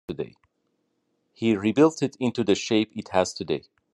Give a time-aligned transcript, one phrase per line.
[1.31, 3.65] He rebuilt it into the shape it has today.